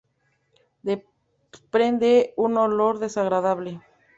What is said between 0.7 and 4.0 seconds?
Desprende un olor desagradable.